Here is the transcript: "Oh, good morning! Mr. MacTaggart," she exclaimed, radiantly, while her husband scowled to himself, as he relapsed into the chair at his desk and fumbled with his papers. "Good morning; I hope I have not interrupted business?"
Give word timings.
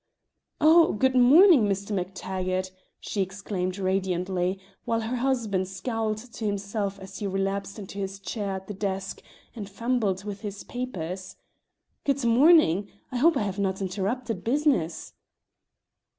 "Oh, 0.59 0.93
good 0.93 1.13
morning! 1.13 1.65
Mr. 1.65 1.91
MacTaggart," 1.91 2.71
she 2.99 3.21
exclaimed, 3.21 3.77
radiantly, 3.77 4.59
while 4.83 5.01
her 5.01 5.17
husband 5.17 5.67
scowled 5.67 6.17
to 6.17 6.43
himself, 6.43 6.99
as 6.99 7.19
he 7.19 7.27
relapsed 7.27 7.77
into 7.77 8.01
the 8.01 8.17
chair 8.23 8.55
at 8.55 8.67
his 8.67 8.77
desk 8.77 9.21
and 9.55 9.69
fumbled 9.69 10.23
with 10.23 10.41
his 10.41 10.63
papers. 10.63 11.35
"Good 12.03 12.25
morning; 12.25 12.89
I 13.11 13.17
hope 13.17 13.37
I 13.37 13.43
have 13.43 13.59
not 13.59 13.79
interrupted 13.79 14.43
business?" 14.43 15.13